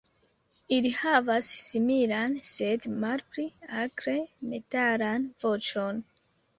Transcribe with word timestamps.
Ili 0.77 0.91
havas 1.01 1.49
similan, 1.65 2.35
sed 2.53 2.89
malpli 3.05 3.47
akre 3.85 4.19
metalan 4.53 5.33
voĉon. 5.47 6.07